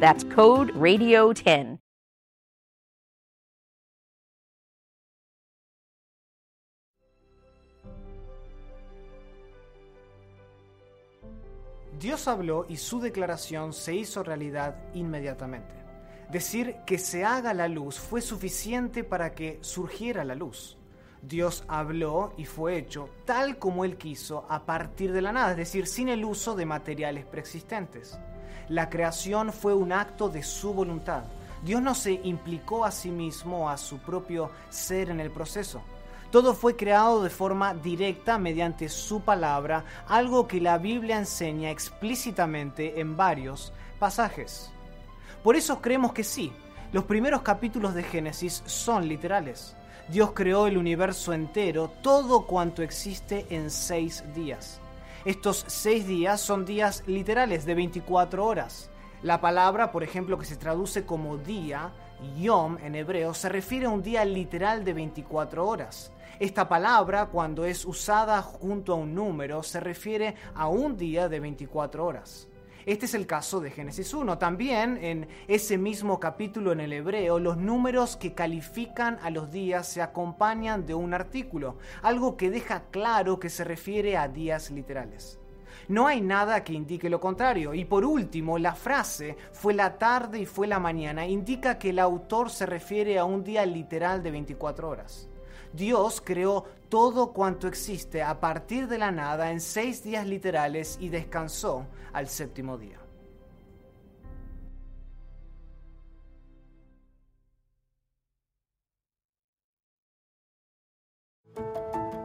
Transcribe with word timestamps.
That's 0.00 0.24
code 0.24 0.72
RADIO10. 0.74 1.80
Dios 11.98 12.28
habló 12.28 12.64
y 12.68 12.76
su 12.76 13.00
declaración 13.00 13.72
se 13.72 13.96
hizo 13.96 14.22
realidad 14.22 14.76
inmediatamente. 14.94 15.74
Decir 16.30 16.76
que 16.86 16.96
se 16.98 17.24
haga 17.24 17.52
la 17.54 17.66
luz 17.66 17.98
fue 17.98 18.20
suficiente 18.20 19.02
para 19.02 19.34
que 19.34 19.58
surgiera 19.62 20.24
la 20.24 20.36
luz. 20.36 20.77
Dios 21.22 21.64
habló 21.68 22.32
y 22.36 22.44
fue 22.44 22.78
hecho 22.78 23.08
tal 23.24 23.58
como 23.58 23.84
Él 23.84 23.96
quiso 23.96 24.46
a 24.48 24.64
partir 24.64 25.12
de 25.12 25.22
la 25.22 25.32
nada, 25.32 25.52
es 25.52 25.56
decir, 25.56 25.86
sin 25.86 26.08
el 26.08 26.24
uso 26.24 26.54
de 26.54 26.66
materiales 26.66 27.24
preexistentes. 27.24 28.18
La 28.68 28.88
creación 28.90 29.52
fue 29.52 29.74
un 29.74 29.92
acto 29.92 30.28
de 30.28 30.42
su 30.42 30.74
voluntad. 30.74 31.24
Dios 31.62 31.82
no 31.82 31.94
se 31.94 32.12
implicó 32.12 32.84
a 32.84 32.90
sí 32.90 33.10
mismo, 33.10 33.68
a 33.68 33.76
su 33.76 33.98
propio 33.98 34.50
ser 34.70 35.10
en 35.10 35.20
el 35.20 35.30
proceso. 35.30 35.82
Todo 36.30 36.52
fue 36.52 36.76
creado 36.76 37.22
de 37.22 37.30
forma 37.30 37.72
directa 37.72 38.38
mediante 38.38 38.88
su 38.90 39.22
palabra, 39.22 39.84
algo 40.06 40.46
que 40.46 40.60
la 40.60 40.76
Biblia 40.76 41.16
enseña 41.16 41.70
explícitamente 41.70 43.00
en 43.00 43.16
varios 43.16 43.72
pasajes. 43.98 44.70
Por 45.42 45.56
eso 45.56 45.80
creemos 45.80 46.12
que 46.12 46.24
sí, 46.24 46.52
los 46.92 47.04
primeros 47.04 47.40
capítulos 47.40 47.94
de 47.94 48.02
Génesis 48.02 48.62
son 48.66 49.08
literales. 49.08 49.74
Dios 50.10 50.32
creó 50.32 50.66
el 50.66 50.78
universo 50.78 51.34
entero, 51.34 51.90
todo 52.02 52.46
cuanto 52.46 52.82
existe 52.82 53.44
en 53.50 53.70
seis 53.70 54.24
días. 54.34 54.80
Estos 55.26 55.66
seis 55.66 56.06
días 56.06 56.40
son 56.40 56.64
días 56.64 57.02
literales 57.06 57.66
de 57.66 57.74
24 57.74 58.46
horas. 58.46 58.88
La 59.22 59.42
palabra, 59.42 59.92
por 59.92 60.02
ejemplo, 60.02 60.38
que 60.38 60.46
se 60.46 60.56
traduce 60.56 61.04
como 61.04 61.36
día, 61.36 61.92
yom 62.40 62.78
en 62.78 62.94
hebreo, 62.94 63.34
se 63.34 63.50
refiere 63.50 63.84
a 63.84 63.90
un 63.90 64.02
día 64.02 64.24
literal 64.24 64.82
de 64.82 64.94
24 64.94 65.66
horas. 65.66 66.10
Esta 66.40 66.66
palabra, 66.70 67.26
cuando 67.26 67.66
es 67.66 67.84
usada 67.84 68.40
junto 68.40 68.94
a 68.94 68.96
un 68.96 69.14
número, 69.14 69.62
se 69.62 69.78
refiere 69.78 70.36
a 70.54 70.68
un 70.68 70.96
día 70.96 71.28
de 71.28 71.38
24 71.38 72.06
horas. 72.06 72.48
Este 72.88 73.04
es 73.04 73.12
el 73.12 73.26
caso 73.26 73.60
de 73.60 73.70
Génesis 73.70 74.14
1. 74.14 74.38
También 74.38 74.96
en 75.02 75.28
ese 75.46 75.76
mismo 75.76 76.18
capítulo 76.18 76.72
en 76.72 76.80
el 76.80 76.94
hebreo, 76.94 77.38
los 77.38 77.58
números 77.58 78.16
que 78.16 78.32
califican 78.32 79.18
a 79.20 79.28
los 79.28 79.50
días 79.50 79.86
se 79.86 80.00
acompañan 80.00 80.86
de 80.86 80.94
un 80.94 81.12
artículo, 81.12 81.76
algo 82.00 82.38
que 82.38 82.48
deja 82.48 82.84
claro 82.90 83.38
que 83.38 83.50
se 83.50 83.62
refiere 83.62 84.16
a 84.16 84.26
días 84.26 84.70
literales. 84.70 85.38
No 85.88 86.06
hay 86.06 86.22
nada 86.22 86.64
que 86.64 86.72
indique 86.72 87.10
lo 87.10 87.20
contrario. 87.20 87.74
Y 87.74 87.84
por 87.84 88.06
último, 88.06 88.56
la 88.56 88.74
frase 88.74 89.36
fue 89.52 89.74
la 89.74 89.98
tarde 89.98 90.38
y 90.38 90.46
fue 90.46 90.66
la 90.66 90.78
mañana 90.78 91.26
indica 91.26 91.78
que 91.78 91.90
el 91.90 91.98
autor 91.98 92.48
se 92.48 92.64
refiere 92.64 93.18
a 93.18 93.26
un 93.26 93.44
día 93.44 93.66
literal 93.66 94.22
de 94.22 94.30
24 94.30 94.88
horas. 94.88 95.28
Dios 95.78 96.20
creó 96.20 96.64
todo 96.88 97.32
cuanto 97.32 97.68
existe 97.68 98.20
a 98.22 98.40
partir 98.40 98.88
de 98.88 98.98
la 98.98 99.12
nada 99.12 99.52
en 99.52 99.60
seis 99.60 100.02
días 100.02 100.26
literales 100.26 100.98
y 101.00 101.08
descansó 101.08 101.86
al 102.12 102.28
séptimo 102.28 102.76
día. 102.76 102.98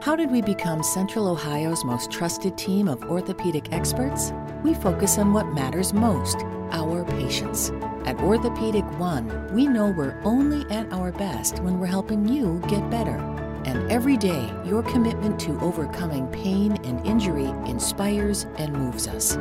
How 0.02 0.18
did 0.18 0.32
we 0.32 0.42
become 0.42 0.84
Central 0.84 1.30
Ohio's 1.30 1.86
most 1.86 2.12
trusted 2.12 2.58
team 2.58 2.90
of 2.90 3.02
orthopedic 3.04 3.72
experts? 3.72 4.34
We 4.62 4.74
focus 4.74 5.18
on 5.18 5.32
what 5.32 5.54
matters 5.54 5.94
most 5.94 6.44
our 6.72 7.06
patients. 7.06 7.72
At 8.06 8.20
Orthopedic 8.20 8.84
One, 9.00 9.48
we 9.54 9.66
know 9.66 9.94
we're 9.96 10.20
only 10.26 10.70
at 10.70 10.92
our 10.92 11.12
best 11.14 11.60
when 11.60 11.80
we're 11.80 11.86
helping 11.86 12.28
you 12.28 12.60
get 12.68 12.90
better. 12.90 13.43
And 13.66 13.92
every 13.92 14.18
day, 14.18 14.52
your 14.66 14.84
commitment 14.84 15.40
to 15.42 15.60
overcoming 15.60 16.28
pain 16.28 16.74
and 16.84 17.06
injury 17.06 17.46
inspires 17.70 18.46
and 18.58 18.74
moves 18.74 19.08
us. 19.08 19.38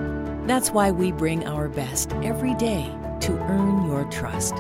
That's 0.47 0.71
why 0.71 0.91
we 0.91 1.13
bring 1.13 1.47
our 1.47 1.69
best 1.69 2.13
every 2.15 2.55
day 2.55 2.85
to 3.21 3.33
earn 3.33 3.87
your 3.87 4.05
trust. 4.11 4.55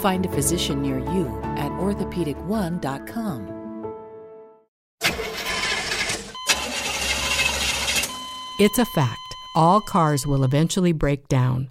Find 0.00 0.24
a 0.26 0.30
physician 0.30 0.82
near 0.82 0.98
you 0.98 1.40
at 1.56 1.70
orthopedic1.com. 1.72 3.60
It's 8.62 8.78
a 8.78 8.84
fact. 8.84 9.16
All 9.56 9.80
cars 9.80 10.26
will 10.26 10.44
eventually 10.44 10.92
break 10.92 11.28
down. 11.28 11.70